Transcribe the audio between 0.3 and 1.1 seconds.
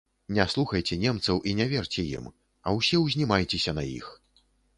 Не слухайце